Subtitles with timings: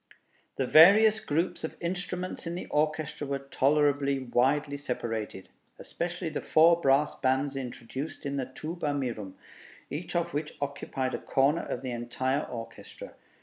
[0.55, 6.81] The various groups of instruments in the orchestra were tolerably widely separated, especially the four
[6.81, 9.35] brass bands introduced in the 'Tuba mirum,'
[9.91, 13.13] each of which occupied a corner of the entire orchestra.